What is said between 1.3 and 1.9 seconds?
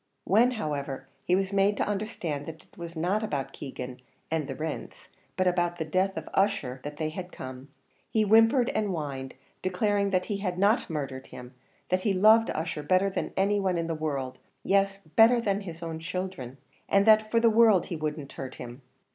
was made to